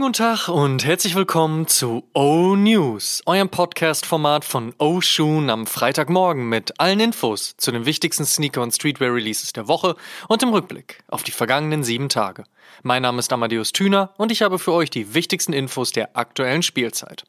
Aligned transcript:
Schönen 0.00 0.14
guten 0.14 0.24
Tag 0.24 0.48
und 0.48 0.86
herzlich 0.86 1.14
willkommen 1.14 1.66
zu 1.66 2.04
O 2.14 2.56
News, 2.56 3.22
eurem 3.26 3.50
Podcast-Format 3.50 4.46
von 4.46 4.72
O 4.78 5.02
Shoon 5.02 5.50
am 5.50 5.66
Freitagmorgen 5.66 6.48
mit 6.48 6.80
allen 6.80 7.00
Infos 7.00 7.54
zu 7.58 7.70
den 7.70 7.84
wichtigsten 7.84 8.24
Sneaker- 8.24 8.62
und 8.62 8.72
Streetwear-Releases 8.72 9.52
der 9.52 9.68
Woche 9.68 9.96
und 10.26 10.42
im 10.42 10.48
Rückblick 10.48 11.00
auf 11.08 11.22
die 11.22 11.32
vergangenen 11.32 11.84
sieben 11.84 12.08
Tage. 12.08 12.44
Mein 12.82 13.02
Name 13.02 13.18
ist 13.18 13.32
Amadeus 13.32 13.72
Thüner 13.72 14.14
und 14.16 14.32
ich 14.32 14.42
habe 14.42 14.58
für 14.58 14.72
euch 14.72 14.90
die 14.90 15.14
wichtigsten 15.14 15.52
Infos 15.52 15.92
der 15.92 16.16
aktuellen 16.16 16.62
Spielzeit. 16.62 17.24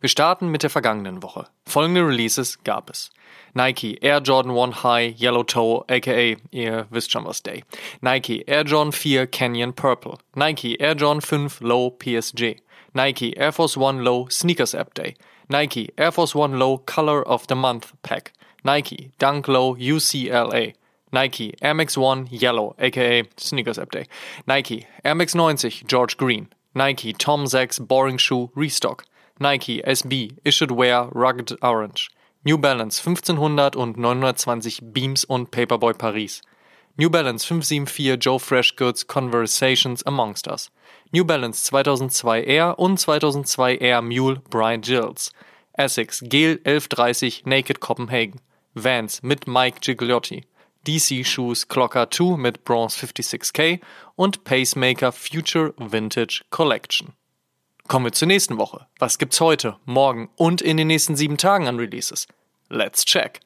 Wir 0.00 0.08
starten 0.08 0.48
mit 0.48 0.62
der 0.62 0.70
vergangenen 0.70 1.22
Woche. 1.22 1.46
Folgende 1.66 2.06
Releases 2.06 2.62
gab 2.64 2.90
es. 2.90 3.10
Nike 3.54 3.98
Air 4.00 4.20
Jordan 4.20 4.56
1 4.56 4.82
High 4.82 5.20
Yellow 5.20 5.42
Toe, 5.42 5.84
aka 5.88 6.36
ihr 6.50 6.86
wisst 6.90 7.12
schon 7.12 7.26
was 7.26 7.42
Day. 7.42 7.64
Nike 8.00 8.44
Air 8.46 8.64
Jordan 8.64 8.92
4 8.92 9.26
Canyon 9.26 9.74
Purple. 9.74 10.18
Nike 10.34 10.80
Air 10.80 10.94
Jordan 10.94 11.20
5 11.20 11.60
Low 11.60 11.90
PSG. 11.90 12.56
Nike 12.94 13.36
Air 13.36 13.52
Force 13.52 13.76
One 13.76 14.02
Low 14.02 14.28
Sneakers 14.30 14.74
App 14.74 14.94
Day. 14.94 15.16
Nike 15.48 15.92
Air 15.96 16.12
Force 16.12 16.34
One 16.34 16.58
Low 16.58 16.78
Color 16.78 17.22
of 17.26 17.46
the 17.48 17.54
Month 17.54 17.92
Pack. 18.02 18.32
Nike 18.64 19.12
Dunk 19.18 19.48
Low 19.48 19.74
UCLA. 19.76 20.74
Nike 21.14 21.52
Air 21.60 21.74
Max 21.74 21.98
1 21.98 22.28
Yellow, 22.30 22.74
aka 22.78 23.22
Sneakers 23.36 23.78
App 23.78 23.90
Day. 23.90 24.06
Nike 24.46 24.86
Air 25.04 25.14
Max 25.14 25.34
90 25.34 25.84
George 25.86 26.16
Green. 26.16 26.48
Nike 26.74 27.12
Tom 27.12 27.46
Sachs 27.46 27.78
Boring 27.78 28.16
Shoe 28.16 28.50
Restock. 28.54 29.04
Nike 29.38 29.82
SB 29.82 30.38
Issued 30.42 30.70
Wear 30.70 31.08
Rugged 31.12 31.52
Orange. 31.60 32.08
New 32.46 32.56
Balance 32.56 32.98
1500 32.98 33.76
und 33.76 33.98
920 33.98 34.80
Beams 34.94 35.24
und 35.24 35.50
Paperboy 35.50 35.92
Paris. 35.92 36.40
New 36.96 37.10
Balance 37.10 37.44
574 37.44 38.16
Joe 38.16 38.38
Fresh 38.38 38.76
Goods 38.76 39.06
Conversations 39.06 40.02
Amongst 40.06 40.48
Us. 40.48 40.70
New 41.12 41.26
Balance 41.26 41.62
2002 41.64 42.44
Air 42.44 42.78
und 42.78 42.98
2002 42.98 43.76
Air 43.76 44.00
Mule 44.00 44.40
Brian 44.48 44.80
Gilles. 44.80 45.30
Essex 45.74 46.20
Gel 46.26 46.58
1130 46.64 47.44
Naked 47.44 47.80
Copenhagen. 47.80 48.40
Vans 48.74 49.22
mit 49.22 49.46
Mike 49.46 49.80
Gigliotti. 49.82 50.44
DC 50.86 51.24
Shoes 51.24 51.68
Clocker 51.68 52.10
2 52.10 52.36
mit 52.36 52.64
Bronze 52.64 53.06
56K 53.06 53.80
und 54.16 54.44
Pacemaker 54.44 55.12
Future 55.12 55.74
Vintage 55.78 56.42
Collection. 56.50 57.12
Kommen 57.86 58.06
wir 58.06 58.12
zur 58.12 58.28
nächsten 58.28 58.58
Woche. 58.58 58.86
Was 58.98 59.18
gibt's 59.18 59.40
heute, 59.40 59.76
morgen 59.84 60.30
und 60.36 60.60
in 60.60 60.76
den 60.76 60.88
nächsten 60.88 61.16
sieben 61.16 61.36
Tagen 61.36 61.68
an 61.68 61.78
Releases? 61.78 62.26
Let's 62.68 63.04
check. 63.04 63.40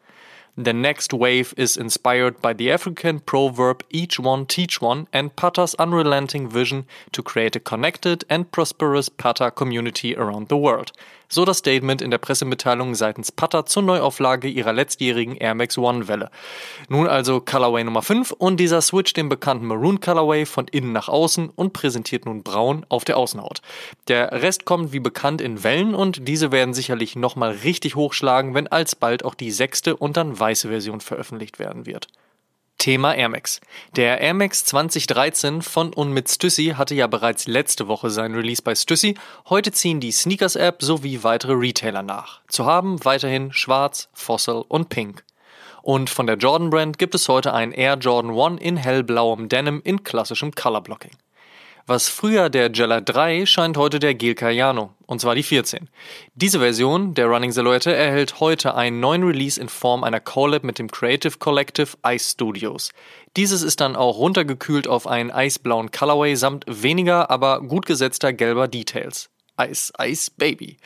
The 0.59 0.73
next 0.73 1.12
wave 1.12 1.53
is 1.59 1.77
inspired 1.77 2.41
by 2.41 2.55
the 2.55 2.73
African 2.73 3.20
proverb 3.20 3.84
each 3.91 4.19
one 4.19 4.47
teach 4.47 4.81
one 4.81 5.07
and 5.12 5.37
Pata's 5.37 5.75
unrelenting 5.75 6.48
vision 6.48 6.87
to 7.12 7.23
create 7.23 7.57
a 7.57 7.61
connected 7.61 8.25
and 8.31 8.51
prosperous 8.51 9.11
Pata 9.11 9.51
community 9.51 10.17
around 10.17 10.48
the 10.48 10.57
world. 10.57 10.92
So 11.29 11.45
das 11.45 11.59
Statement 11.59 12.03
in 12.03 12.11
der 12.11 12.19
Pressemitteilung 12.19 12.95
seitens 12.95 13.33
Pata 13.33 13.67
zur 13.67 13.83
Neuauflage 13.83 14.49
ihrer 14.49 14.73
letztjährigen 14.73 15.37
Air 15.37 15.55
Max 15.55 15.77
One 15.77 16.07
Welle. 16.07 16.31
Nun 16.89 17.09
also 17.09 17.41
Colorway 17.41 17.83
Nummer 17.83 18.03
5 18.03 18.31
und 18.33 18.59
dieser 18.59 18.81
Switch 18.81 19.13
den 19.13 19.29
bekannten 19.29 19.67
Maroon 19.67 20.01
Colorway 20.01 20.47
von 20.47 20.69
innen 20.69 20.93
nach 20.93 21.09
außen 21.09 21.51
und 21.51 21.73
präsentiert 21.73 22.27
nun 22.27 22.43
braun 22.43 22.87
auf 22.89 23.05
der 23.05 23.17
Außenhaut. 23.17 23.61
Der 24.09 24.31
Rest 24.31 24.65
kommt 24.65 24.93
wie 24.93 25.01
bekannt 25.01 25.41
in 25.41 25.65
Wellen 25.65 25.95
und 25.95 26.29
diese 26.29 26.53
werden 26.53 26.75
sicherlich 26.75 27.17
nochmal 27.17 27.53
richtig 27.65 27.97
hochschlagen, 27.97 28.55
wenn 28.55 28.69
alsbald 28.69 29.25
auch 29.25 29.35
die 29.35 29.51
sechste 29.51 29.97
und 29.97 30.17
dann 30.17 30.39
weiße 30.39 30.69
Version 30.69 31.01
veröffentlicht 31.01 31.59
werden 31.59 31.86
wird. 31.86 32.09
Thema 32.79 33.14
Air 33.14 33.29
Max. 33.29 33.61
Der 33.97 34.20
Air 34.20 34.35
Max 34.35 34.64
2013 34.64 35.63
von 35.63 35.92
und 35.92 36.13
mit 36.13 36.29
Stussy 36.29 36.75
hatte 36.77 36.95
ja 36.95 37.07
bereits 37.07 37.47
letzte 37.47 37.89
Woche 37.89 38.11
sein 38.11 38.35
Release 38.35 38.63
bei 38.63 38.75
Stussy. 38.75 39.17
Heute 39.48 39.73
ziehen 39.73 40.01
die 40.01 40.13
Sneakers 40.13 40.57
App 40.57 40.83
sowie 40.83 41.23
weitere 41.23 41.53
Retailer 41.53 42.03
nach. 42.03 42.41
Zu 42.48 42.67
haben 42.67 43.05
weiterhin 43.05 43.53
Schwarz, 43.53 44.09
Fossil 44.13 44.65
und 44.69 44.89
Pink. 44.89 45.25
Und 45.83 46.11
von 46.11 46.27
der 46.27 46.36
Jordan 46.36 46.70
Brand 46.70 46.98
gibt 46.98 47.15
es 47.15 47.29
heute 47.29 47.55
einen 47.55 47.73
Air 47.73 47.95
Jordan 47.95 48.39
1 48.39 48.61
in 48.61 48.77
hellblauem 48.77 49.48
Denim 49.48 49.81
in 49.85 50.03
klassischem 50.03 50.53
Colorblocking. 50.53 51.13
Was 51.89 52.08
früher 52.08 52.51
der 52.51 52.69
Gela 52.69 53.01
3 53.01 53.47
scheint 53.47 53.77
heute 53.77 54.01
der 54.01 54.17
Gel 54.17 54.35
Cayano, 54.35 54.91
und 55.07 55.20
zwar 55.20 55.36
die 55.36 55.45
14. 55.45 55.89
Diese 56.35 56.58
Version 56.58 57.14
der 57.14 57.27
Running 57.27 57.52
Silhouette 57.52 57.95
erhält 57.95 58.41
heute 58.41 58.74
einen 58.74 58.98
neuen 58.98 59.23
Release 59.23 59.61
in 59.61 59.69
Form 59.69 60.02
einer 60.02 60.19
Collab 60.19 60.64
mit 60.64 60.80
dem 60.80 60.91
Creative 60.91 61.39
Collective 61.39 61.97
Ice 62.05 62.33
Studios. 62.33 62.91
Dieses 63.36 63.63
ist 63.63 63.80
dann 63.80 63.95
auch 63.95 64.19
runtergekühlt 64.19 64.89
auf 64.89 65.07
einen 65.07 65.30
eisblauen 65.30 65.92
Colorway 65.92 66.35
samt 66.35 66.64
weniger, 66.67 67.30
aber 67.30 67.61
gut 67.61 67.86
gesetzter 67.86 68.33
gelber 68.33 68.67
Details. 68.67 69.30
Ice 69.61 69.92
Ice 70.03 70.30
Baby. 70.36 70.79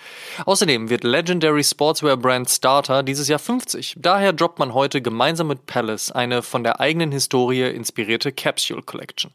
Außerdem 0.44 0.90
wird 0.90 1.02
Legendary 1.02 1.64
Sportswear 1.64 2.18
Brand 2.18 2.50
Starter 2.50 3.02
dieses 3.02 3.26
Jahr 3.26 3.38
50. 3.38 3.96
Daher 3.98 4.34
droppt 4.34 4.58
man 4.58 4.74
heute 4.74 5.00
gemeinsam 5.00 5.48
mit 5.48 5.64
Palace 5.64 6.12
eine 6.12 6.42
von 6.42 6.62
der 6.62 6.78
eigenen 6.78 7.10
Historie 7.10 7.62
inspirierte 7.62 8.32
Capsule 8.32 8.82
Collection. 8.82 9.32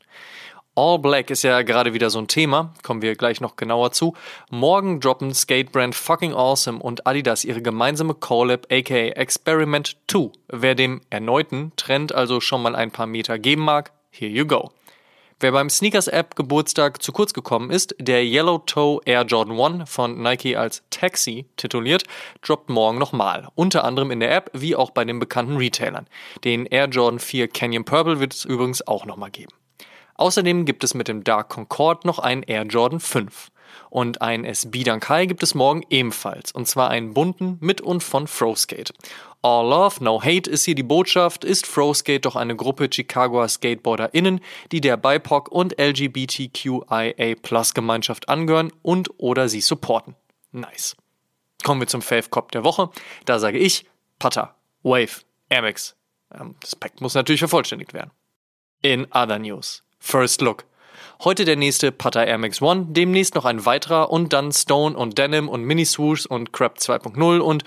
All 0.77 0.99
Black 0.99 1.29
ist 1.29 1.43
ja 1.43 1.61
gerade 1.61 1.93
wieder 1.93 2.09
so 2.09 2.19
ein 2.19 2.27
Thema, 2.27 2.73
kommen 2.83 3.01
wir 3.01 3.15
gleich 3.15 3.39
noch 3.39 3.55
genauer 3.55 3.93
zu. 3.93 4.13
Morgen 4.49 4.99
droppen 4.99 5.33
Skatebrand 5.33 5.95
Fucking 5.95 6.33
Awesome 6.33 6.79
und 6.79 7.07
Adidas 7.07 7.45
ihre 7.45 7.61
gemeinsame 7.61 8.13
Collab 8.13 8.67
aka 8.69 8.93
Experiment 8.93 9.95
2. 10.11 10.31
Wer 10.49 10.75
dem 10.75 10.99
erneuten 11.09 11.71
Trend 11.77 12.13
also 12.13 12.41
schon 12.41 12.61
mal 12.61 12.75
ein 12.75 12.91
paar 12.91 13.07
Meter 13.07 13.39
geben 13.39 13.61
mag, 13.61 13.93
here 14.11 14.29
you 14.29 14.45
go. 14.45 14.71
Wer 15.39 15.53
beim 15.53 15.69
Sneakers 15.69 16.09
App 16.09 16.35
Geburtstag 16.35 17.01
zu 17.01 17.13
kurz 17.13 17.33
gekommen 17.33 17.69
ist, 17.69 17.95
der 17.97 18.25
Yellow 18.25 18.57
Toe 18.57 18.99
Air 19.05 19.21
Jordan 19.21 19.81
1 19.81 19.89
von 19.89 20.21
Nike 20.21 20.57
als 20.57 20.83
Taxi 20.89 21.45
tituliert, 21.55 22.03
droppt 22.41 22.69
morgen 22.69 22.97
nochmal. 22.97 23.47
Unter 23.55 23.85
anderem 23.85 24.11
in 24.11 24.19
der 24.19 24.35
App 24.35 24.51
wie 24.51 24.75
auch 24.75 24.91
bei 24.91 25.05
den 25.05 25.19
bekannten 25.19 25.55
Retailern. 25.55 26.07
Den 26.43 26.65
Air 26.65 26.89
Jordan 26.89 27.19
4 27.19 27.47
Canyon 27.47 27.85
Purple 27.85 28.19
wird 28.19 28.33
es 28.33 28.43
übrigens 28.43 28.85
auch 28.85 29.05
nochmal 29.05 29.31
geben. 29.31 29.53
Außerdem 30.15 30.65
gibt 30.65 30.83
es 30.83 30.93
mit 30.93 31.07
dem 31.07 31.23
Dark 31.23 31.49
Concorde 31.49 32.07
noch 32.07 32.19
einen 32.19 32.43
Air 32.43 32.63
Jordan 32.63 32.99
5. 32.99 33.51
Und 33.89 34.21
ein 34.21 34.45
SB 34.45 34.83
Dunk 34.83 35.07
High 35.09 35.27
gibt 35.27 35.43
es 35.43 35.55
morgen 35.55 35.83
ebenfalls. 35.89 36.51
Und 36.51 36.67
zwar 36.67 36.89
einen 36.89 37.13
bunten 37.13 37.57
mit 37.61 37.81
und 37.81 38.01
von 38.01 38.27
Froskate. 38.27 38.93
All 39.41 39.69
Love, 39.69 40.03
No 40.03 40.21
Hate 40.21 40.49
ist 40.49 40.65
hier 40.65 40.75
die 40.75 40.83
Botschaft, 40.83 41.43
ist 41.43 41.67
Froskate 41.67 42.21
doch 42.21 42.35
eine 42.35 42.55
Gruppe 42.55 42.89
Chicagoer 42.91 43.47
SkateboarderInnen, 43.47 44.41
die 44.71 44.81
der 44.81 44.97
BIPOC 44.97 45.49
und 45.49 45.79
LGBTQIA 45.79 47.35
Gemeinschaft 47.73 48.27
angehören 48.27 48.71
und 48.81 49.11
oder 49.17 49.49
sie 49.49 49.61
supporten. 49.61 50.15
Nice. 50.51 50.95
Kommen 51.63 51.81
wir 51.81 51.87
zum 51.87 52.01
Fave 52.01 52.29
Cop 52.29 52.51
der 52.51 52.63
Woche. 52.63 52.89
Da 53.25 53.39
sage 53.39 53.59
ich 53.59 53.85
Pata, 54.19 54.55
Wave, 54.83 55.21
Air 55.49 55.61
Max. 55.61 55.95
Ähm, 56.33 56.55
das 56.59 56.75
Pack 56.75 57.01
muss 57.01 57.13
natürlich 57.13 57.39
vervollständigt 57.39 57.93
werden. 57.93 58.11
In 58.81 59.05
other 59.11 59.39
news. 59.39 59.84
First 60.05 60.41
Look. 60.41 60.65
Heute 61.23 61.45
der 61.45 61.55
nächste 61.55 61.91
Pata 61.91 62.23
Air 62.23 62.37
Max 62.37 62.61
One, 62.61 62.85
demnächst 62.89 63.33
noch 63.33 63.43
ein 63.43 63.65
weiterer 63.65 64.11
und 64.11 64.33
dann 64.33 64.51
Stone 64.51 64.95
und 64.95 65.17
Denim 65.17 65.49
und 65.49 65.63
Mini 65.63 65.83
Swoosh 65.83 66.27
und 66.27 66.53
Crab 66.53 66.77
2.0 66.77 67.39
und 67.39 67.63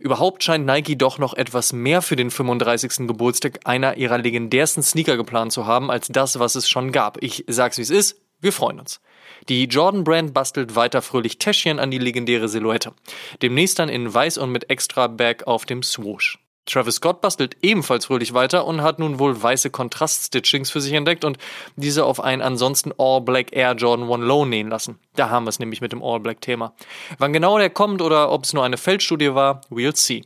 überhaupt 0.00 0.42
scheint 0.42 0.66
Nike 0.66 0.98
doch 0.98 1.18
noch 1.18 1.32
etwas 1.34 1.72
mehr 1.72 2.02
für 2.02 2.16
den 2.16 2.32
35. 2.32 3.06
Geburtstag 3.06 3.60
einer 3.62 3.98
ihrer 3.98 4.18
legendärsten 4.18 4.82
Sneaker 4.82 5.16
geplant 5.16 5.52
zu 5.52 5.66
haben 5.66 5.88
als 5.88 6.08
das, 6.08 6.40
was 6.40 6.56
es 6.56 6.68
schon 6.68 6.90
gab. 6.90 7.22
Ich 7.22 7.44
sag's 7.46 7.78
wie 7.78 7.82
es 7.82 7.90
ist, 7.90 8.20
wir 8.40 8.52
freuen 8.52 8.80
uns. 8.80 9.00
Die 9.48 9.66
Jordan 9.66 10.02
Brand 10.02 10.34
bastelt 10.34 10.74
weiter 10.74 11.02
fröhlich 11.02 11.38
Täschchen 11.38 11.78
an 11.78 11.92
die 11.92 11.98
legendäre 11.98 12.48
Silhouette. 12.48 12.94
Demnächst 13.42 13.78
dann 13.78 13.88
in 13.88 14.12
weiß 14.12 14.38
und 14.38 14.50
mit 14.50 14.70
extra 14.70 15.06
Bag 15.06 15.46
auf 15.46 15.66
dem 15.66 15.84
Swoosh. 15.84 16.40
Travis 16.66 16.96
Scott 16.96 17.20
bastelt 17.20 17.56
ebenfalls 17.62 18.06
fröhlich 18.06 18.34
weiter 18.34 18.66
und 18.66 18.82
hat 18.82 18.98
nun 18.98 19.18
wohl 19.18 19.40
weiße 19.40 19.70
Kontraststitchings 19.70 20.70
für 20.70 20.80
sich 20.80 20.92
entdeckt 20.92 21.24
und 21.24 21.38
diese 21.76 22.04
auf 22.04 22.20
einen 22.20 22.42
ansonsten 22.42 22.92
All-Black 22.98 23.52
Air 23.52 23.74
Jordan 23.74 24.10
1 24.12 24.24
Low 24.24 24.44
nähen 24.44 24.68
lassen. 24.68 24.98
Da 25.14 25.30
haben 25.30 25.44
wir 25.44 25.50
es 25.50 25.58
nämlich 25.58 25.80
mit 25.80 25.92
dem 25.92 26.02
All-Black-Thema. 26.02 26.74
Wann 27.18 27.32
genau 27.32 27.58
der 27.58 27.70
kommt 27.70 28.02
oder 28.02 28.30
ob 28.30 28.44
es 28.44 28.52
nur 28.52 28.64
eine 28.64 28.76
Feldstudie 28.76 29.34
war, 29.34 29.62
we'll 29.70 29.96
see. 29.96 30.24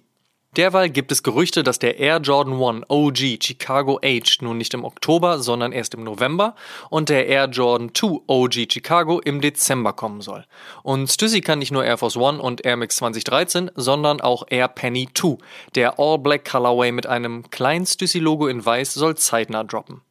Derweil 0.56 0.90
gibt 0.90 1.12
es 1.12 1.22
Gerüchte, 1.22 1.62
dass 1.62 1.78
der 1.78 2.00
Air 2.00 2.18
Jordan 2.18 2.60
1 2.60 2.86
OG 2.88 3.38
Chicago 3.40 4.00
Aged 4.02 4.42
nun 4.42 4.58
nicht 4.58 4.74
im 4.74 4.84
Oktober, 4.84 5.38
sondern 5.38 5.70
erst 5.70 5.94
im 5.94 6.02
November 6.02 6.56
und 6.88 7.08
der 7.08 7.28
Air 7.28 7.48
Jordan 7.50 7.94
2 7.94 8.22
OG 8.26 8.66
Chicago 8.68 9.20
im 9.20 9.40
Dezember 9.40 9.92
kommen 9.92 10.22
soll. 10.22 10.44
Und 10.82 11.08
Stussy 11.08 11.40
kann 11.40 11.60
nicht 11.60 11.70
nur 11.70 11.84
Air 11.84 11.98
Force 11.98 12.16
One 12.16 12.42
und 12.42 12.64
Air 12.64 12.76
Max 12.76 12.96
2013, 12.96 13.70
sondern 13.76 14.20
auch 14.20 14.42
Air 14.50 14.66
Penny 14.66 15.08
2. 15.14 15.38
Der 15.76 16.00
All 16.00 16.18
Black 16.18 16.50
Colorway 16.50 16.90
mit 16.90 17.06
einem 17.06 17.48
kleinen 17.50 17.86
Stussy 17.86 18.18
Logo 18.18 18.48
in 18.48 18.66
weiß 18.66 18.94
soll 18.94 19.16
zeitnah 19.16 19.62
droppen. 19.62 20.02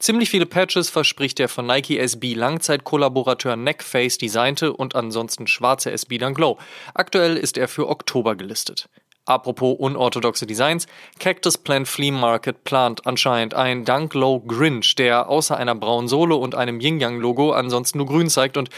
Ziemlich 0.00 0.30
viele 0.30 0.46
Patches 0.46 0.90
verspricht 0.90 1.38
der 1.38 1.48
von 1.48 1.64
Nike 1.64 1.98
SB 1.98 2.34
Langzeitkollaborateur 2.34 3.54
Neckface 3.54 4.18
designte 4.18 4.72
und 4.72 4.96
ansonsten 4.96 5.46
schwarze 5.46 5.92
SB 5.92 6.18
Dunk 6.18 6.38
Low. 6.38 6.58
Aktuell 6.92 7.36
ist 7.36 7.56
er 7.56 7.68
für 7.68 7.88
Oktober 7.88 8.34
gelistet. 8.34 8.88
Apropos 9.26 9.76
unorthodoxe 9.78 10.46
Designs, 10.46 10.86
Cactus 11.18 11.58
Plant 11.58 11.88
Flea 11.88 12.12
Market 12.12 12.62
plant 12.62 13.06
anscheinend 13.06 13.54
ein 13.54 13.84
Dunk 13.84 14.14
Low 14.14 14.40
Grinch, 14.40 14.94
der 14.94 15.28
außer 15.28 15.56
einer 15.56 15.74
braunen 15.74 16.06
Sohle 16.06 16.36
und 16.36 16.54
einem 16.54 16.78
Yin-Yang-Logo 16.78 17.50
ansonsten 17.50 17.98
nur 17.98 18.06
grün 18.06 18.30
zeigt 18.30 18.56
und 18.56 18.70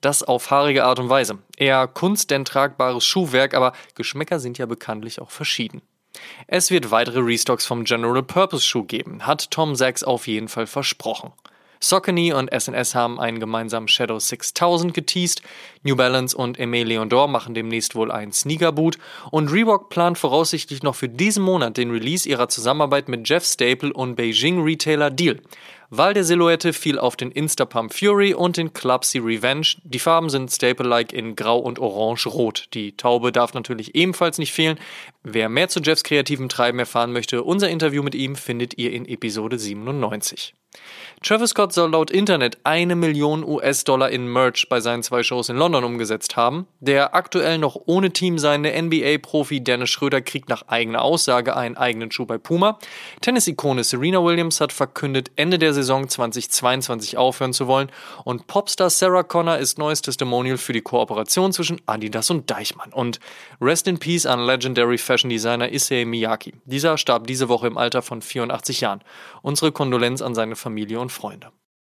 das 0.00 0.22
auf 0.22 0.52
haarige 0.52 0.84
Art 0.84 1.00
und 1.00 1.08
Weise. 1.08 1.38
Eher 1.56 1.88
Kunst 1.88 2.30
denn 2.30 2.44
tragbares 2.44 3.04
Schuhwerk, 3.04 3.52
aber 3.52 3.72
Geschmäcker 3.96 4.38
sind 4.38 4.58
ja 4.58 4.66
bekanntlich 4.66 5.20
auch 5.20 5.30
verschieden. 5.30 5.82
Es 6.46 6.70
wird 6.70 6.92
weitere 6.92 7.18
Restocks 7.18 7.66
vom 7.66 7.82
General 7.82 8.22
Purpose 8.22 8.64
Schuh 8.64 8.84
geben, 8.84 9.26
hat 9.26 9.50
Tom 9.50 9.74
Sachs 9.74 10.04
auf 10.04 10.28
jeden 10.28 10.48
Fall 10.48 10.68
versprochen. 10.68 11.32
Saucony 11.80 12.32
und 12.32 12.50
SNS 12.52 12.94
haben 12.94 13.20
einen 13.20 13.40
gemeinsamen 13.40 13.88
Shadow 13.88 14.18
6000 14.18 14.94
geteased, 14.94 15.42
New 15.82 15.96
Balance 15.96 16.36
und 16.36 16.58
Aimé 16.58 16.84
Leon 16.84 17.08
Dor 17.08 17.28
machen 17.28 17.54
demnächst 17.54 17.94
wohl 17.94 18.10
ein 18.10 18.32
Sneaker-Boot 18.32 18.98
und 19.30 19.52
Reebok 19.52 19.88
plant 19.88 20.18
voraussichtlich 20.18 20.82
noch 20.82 20.94
für 20.94 21.08
diesen 21.08 21.42
Monat 21.42 21.76
den 21.76 21.90
Release 21.90 22.28
ihrer 22.28 22.48
Zusammenarbeit 22.48 23.08
mit 23.08 23.28
Jeff 23.28 23.44
Staple 23.44 23.92
und 23.92 24.16
Beijing-Retailer 24.16 25.10
Deal. 25.10 25.40
Wahl 25.90 26.14
der 26.14 26.24
Silhouette 26.24 26.72
fiel 26.72 26.98
auf 26.98 27.16
den 27.16 27.30
Instapump 27.30 27.94
Fury 27.94 28.34
und 28.34 28.56
den 28.56 28.72
Clubsy 28.72 29.18
Revenge. 29.18 29.66
Die 29.84 29.98
Farben 29.98 30.30
sind 30.30 30.50
Staple-like 30.50 31.12
in 31.12 31.36
Grau 31.36 31.58
und 31.58 31.78
Orange-Rot. 31.78 32.68
Die 32.74 32.96
Taube 32.96 33.30
darf 33.30 33.54
natürlich 33.54 33.94
ebenfalls 33.94 34.38
nicht 34.38 34.52
fehlen. 34.52 34.78
Wer 35.22 35.48
mehr 35.48 35.68
zu 35.68 35.80
Jeffs 35.80 36.02
kreativem 36.02 36.48
Treiben 36.48 36.78
erfahren 36.78 37.12
möchte, 37.12 37.42
unser 37.42 37.68
Interview 37.68 38.02
mit 38.02 38.14
ihm 38.14 38.36
findet 38.36 38.78
ihr 38.78 38.92
in 38.92 39.06
Episode 39.06 39.58
97. 39.58 40.54
Travis 41.22 41.50
Scott 41.50 41.72
soll 41.72 41.90
laut 41.90 42.10
Internet 42.10 42.58
eine 42.64 42.94
Million 42.94 43.42
US-Dollar 43.42 44.10
in 44.10 44.28
Merch 44.28 44.68
bei 44.68 44.80
seinen 44.80 45.02
zwei 45.02 45.22
Shows 45.22 45.48
in 45.48 45.56
London 45.56 45.82
umgesetzt 45.82 46.36
haben. 46.36 46.66
Der 46.80 47.14
aktuell 47.14 47.58
noch 47.58 47.76
ohne 47.86 48.10
Team 48.10 48.38
seiende 48.38 48.70
NBA-Profi 48.80 49.64
Dennis 49.64 49.90
Schröder 49.90 50.20
kriegt 50.20 50.48
nach 50.48 50.68
eigener 50.68 51.02
Aussage 51.02 51.56
einen 51.56 51.76
eigenen 51.76 52.10
Schuh 52.10 52.26
bei 52.26 52.38
Puma. 52.38 52.78
Tennis-Ikone 53.22 53.82
Serena 53.82 54.22
Williams 54.22 54.60
hat 54.60 54.72
verkündet, 54.72 55.30
Ende 55.36 55.58
der 55.58 55.72
Saison 55.76 56.08
2022 56.08 57.16
aufhören 57.16 57.52
zu 57.52 57.66
wollen. 57.66 57.90
Und 58.24 58.46
Popstar 58.46 58.90
Sarah 58.90 59.22
Connor 59.22 59.58
ist 59.58 59.78
neues 59.78 60.02
Testimonial 60.02 60.56
für 60.56 60.72
die 60.72 60.80
Kooperation 60.80 61.52
zwischen 61.52 61.80
Adidas 61.86 62.30
und 62.30 62.50
Deichmann. 62.50 62.92
Und 62.92 63.20
Rest 63.60 63.86
in 63.86 63.98
Peace 63.98 64.26
an 64.26 64.40
Legendary 64.40 64.98
Fashion 64.98 65.30
Designer 65.30 65.70
Issei 65.70 66.04
Miyake. 66.04 66.54
Dieser 66.64 66.96
starb 66.96 67.26
diese 67.26 67.48
Woche 67.48 67.66
im 67.66 67.76
Alter 67.76 68.02
von 68.02 68.22
84 68.22 68.80
Jahren. 68.80 69.02
Unsere 69.42 69.70
Kondolenz 69.72 70.22
an 70.22 70.34
seine 70.34 70.56
Familie 70.56 70.98
und 70.98 71.12
Freunde. 71.12 71.52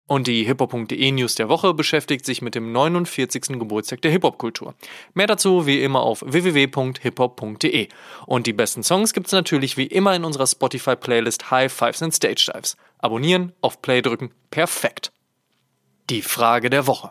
Und 0.08 0.29
die 0.29 0.44
hiphop.de 0.44 1.11
News 1.11 1.35
der 1.35 1.49
Woche 1.49 1.75
beschäftigt 1.75 2.25
sich 2.25 2.41
mit 2.41 2.55
dem 2.55 2.70
49. 2.70 3.58
Geburtstag 3.58 4.03
der 4.03 4.12
Hip-Hop-Kultur. 4.12 4.75
Mehr 5.14 5.26
dazu 5.26 5.67
wie 5.67 5.82
immer 5.82 6.00
auf 6.00 6.23
www.hiphop.de. 6.25 7.88
Und 8.26 8.47
die 8.47 8.53
besten 8.53 8.85
Songs 8.85 9.12
gibt's 9.12 9.32
natürlich 9.32 9.76
wie 9.76 9.87
immer 9.87 10.14
in 10.14 10.25
unserer 10.25 10.47
Spotify-Playlist 10.47 11.50
High 11.50 11.73
Fives 11.73 12.03
and 12.03 12.14
Stage 12.14 12.50
Dives. 12.55 12.76
Abonnieren, 12.99 13.53
auf 13.61 13.82
Play 13.82 14.00
drücken, 14.00 14.31
perfekt. 14.50 15.11
Die 16.09 16.23
Frage 16.23 16.70
der 16.70 16.87
Woche. 16.87 17.11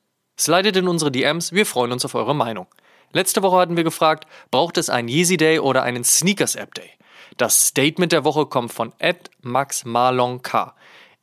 Slidet 0.41 0.75
in 0.75 0.87
unsere 0.87 1.11
DMs, 1.11 1.51
wir 1.51 1.67
freuen 1.67 1.91
uns 1.91 2.03
auf 2.03 2.15
eure 2.15 2.33
Meinung. 2.33 2.65
Letzte 3.13 3.43
Woche 3.43 3.57
hatten 3.57 3.77
wir 3.77 3.83
gefragt, 3.83 4.25
braucht 4.49 4.79
es 4.79 4.89
einen 4.89 5.07
Yeezy 5.07 5.37
Day 5.37 5.59
oder 5.59 5.83
einen 5.83 6.03
Sneakers 6.03 6.55
App 6.55 6.73
Day? 6.73 6.89
Das 7.37 7.67
Statement 7.67 8.11
der 8.11 8.23
Woche 8.23 8.47
kommt 8.47 8.73
von 8.73 8.91
Ed 8.97 9.29
Max 9.43 9.85
Marlon 9.85 10.41
K. 10.41 10.75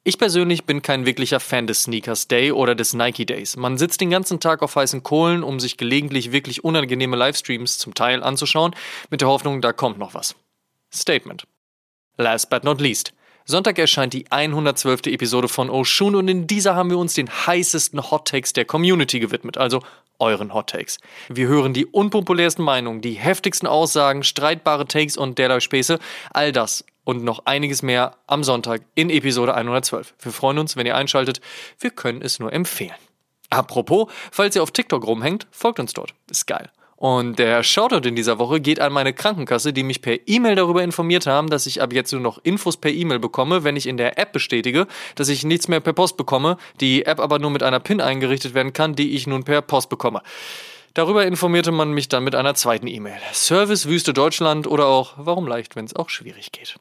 Ich 0.05 0.19
persönlich 0.19 0.67
bin 0.67 0.82
kein 0.82 1.05
wirklicher 1.05 1.41
Fan 1.41 1.67
des 1.67 1.82
Sneakers 1.82 2.29
Day 2.29 2.53
oder 2.53 2.76
des 2.76 2.93
Nike 2.93 3.26
Days. 3.26 3.56
Man 3.56 3.76
sitzt 3.76 4.00
den 4.00 4.11
ganzen 4.11 4.38
Tag 4.38 4.62
auf 4.62 4.76
heißen 4.76 5.03
Kohlen, 5.03 5.43
um 5.43 5.59
sich 5.59 5.76
gelegentlich 5.76 6.31
wirklich 6.31 6.62
unangenehme 6.62 7.17
Livestreams 7.17 7.79
zum 7.79 7.94
Teil 7.94 8.23
anzuschauen, 8.23 8.73
mit 9.11 9.20
der 9.20 9.26
Hoffnung, 9.29 9.61
da 9.61 9.73
kommt 9.73 9.99
noch 9.99 10.15
was. 10.15 10.37
Statement. 10.94 11.44
Last 12.19 12.50
but 12.50 12.62
not 12.62 12.81
least. 12.81 13.12
Sonntag 13.50 13.78
erscheint 13.78 14.12
die 14.12 14.30
112. 14.30 15.06
Episode 15.06 15.48
von 15.48 15.70
Oshun 15.70 16.14
und 16.16 16.28
in 16.28 16.46
dieser 16.46 16.74
haben 16.74 16.90
wir 16.90 16.98
uns 16.98 17.14
den 17.14 17.30
heißesten 17.30 18.10
Hot 18.10 18.28
Takes 18.28 18.52
der 18.52 18.66
Community 18.66 19.20
gewidmet, 19.20 19.56
also 19.56 19.82
euren 20.18 20.52
Hot 20.52 20.68
Takes. 20.68 20.98
Wir 21.30 21.48
hören 21.48 21.72
die 21.72 21.86
unpopulärsten 21.86 22.62
Meinungen, 22.62 23.00
die 23.00 23.14
heftigsten 23.14 23.66
Aussagen, 23.66 24.22
streitbare 24.22 24.86
Takes 24.86 25.16
und 25.16 25.38
derlei 25.38 25.60
Späße, 25.60 25.98
all 26.30 26.52
das 26.52 26.84
und 27.04 27.24
noch 27.24 27.46
einiges 27.46 27.80
mehr 27.80 28.18
am 28.26 28.44
Sonntag 28.44 28.82
in 28.94 29.08
Episode 29.08 29.54
112. 29.54 30.12
Wir 30.20 30.32
freuen 30.32 30.58
uns, 30.58 30.76
wenn 30.76 30.84
ihr 30.84 30.96
einschaltet. 30.96 31.40
Wir 31.80 31.88
können 31.88 32.20
es 32.20 32.40
nur 32.40 32.52
empfehlen. 32.52 32.92
Apropos, 33.48 34.12
falls 34.30 34.56
ihr 34.56 34.62
auf 34.62 34.72
TikTok 34.72 35.06
rumhängt, 35.06 35.46
folgt 35.50 35.80
uns 35.80 35.94
dort. 35.94 36.12
Ist 36.30 36.46
geil. 36.46 36.70
Und 36.98 37.38
der 37.38 37.62
Shoutout 37.62 38.08
in 38.08 38.16
dieser 38.16 38.40
Woche 38.40 38.60
geht 38.60 38.80
an 38.80 38.92
meine 38.92 39.12
Krankenkasse, 39.12 39.72
die 39.72 39.84
mich 39.84 40.02
per 40.02 40.18
E-Mail 40.26 40.56
darüber 40.56 40.82
informiert 40.82 41.28
haben, 41.28 41.48
dass 41.48 41.66
ich 41.66 41.80
ab 41.80 41.92
jetzt 41.92 42.10
nur 42.10 42.20
noch 42.20 42.38
Infos 42.42 42.76
per 42.76 42.90
E-Mail 42.90 43.20
bekomme, 43.20 43.62
wenn 43.62 43.76
ich 43.76 43.86
in 43.86 43.96
der 43.96 44.18
App 44.18 44.32
bestätige, 44.32 44.88
dass 45.14 45.28
ich 45.28 45.44
nichts 45.44 45.68
mehr 45.68 45.78
per 45.78 45.92
Post 45.92 46.16
bekomme, 46.16 46.56
die 46.80 47.06
App 47.06 47.20
aber 47.20 47.38
nur 47.38 47.50
mit 47.50 47.62
einer 47.62 47.78
PIN 47.78 48.00
eingerichtet 48.00 48.52
werden 48.52 48.72
kann, 48.72 48.96
die 48.96 49.14
ich 49.14 49.28
nun 49.28 49.44
per 49.44 49.62
Post 49.62 49.90
bekomme. 49.90 50.22
Darüber 50.94 51.24
informierte 51.24 51.70
man 51.70 51.92
mich 51.92 52.08
dann 52.08 52.24
mit 52.24 52.34
einer 52.34 52.56
zweiten 52.56 52.88
E-Mail. 52.88 53.20
Service 53.32 53.86
Wüste 53.86 54.12
Deutschland 54.12 54.66
oder 54.66 54.86
auch 54.86 55.14
Warum 55.18 55.46
leicht, 55.46 55.76
wenn 55.76 55.84
es 55.84 55.94
auch 55.94 56.08
schwierig 56.08 56.50
geht. 56.50 56.80